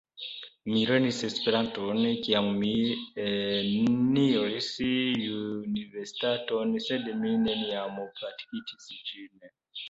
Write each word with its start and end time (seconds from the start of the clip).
Mi 0.67 0.79
lernis 0.91 1.17
Esperanton 1.25 1.99
kiam 2.27 2.47
mi 2.61 2.71
eniris 3.25 4.69
universitaton, 4.85 6.73
sed 6.87 7.07
mi 7.21 7.37
neniam 7.45 8.01
praktikis 8.23 8.91
ĝin. 9.13 9.47